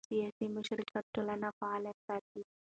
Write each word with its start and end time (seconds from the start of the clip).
سیاسي 0.09 0.45
مشارکت 0.57 1.03
ټولنه 1.15 1.47
فعاله 1.57 1.91
ساتي 2.05 2.41